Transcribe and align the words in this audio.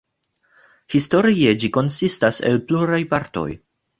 Historie 0.99 1.51
ĝi 1.63 1.69
konsistas 1.77 2.41
el 2.51 2.59
pluraj 2.71 3.01
partoj. 3.15 3.47